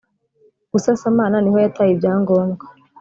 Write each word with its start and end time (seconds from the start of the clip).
Busasamana 0.71 1.35
niho 1.39 1.57
yataye 1.65 1.91
ibyangombwa 1.93 2.65